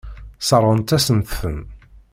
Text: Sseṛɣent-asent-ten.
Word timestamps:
Sseṛɣent-asent-ten. 0.41 1.57